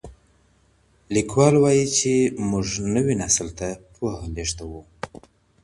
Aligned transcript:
لیکوال 1.15 1.55
وايي 1.63 1.85
چي 1.97 2.13
موږ 2.49 2.67
نوي 2.95 3.15
نسل 3.21 3.47
ته 3.59 3.67
پوهه 3.93 4.23
لېږدوو. 4.35 4.81